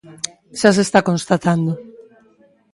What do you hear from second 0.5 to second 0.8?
Xa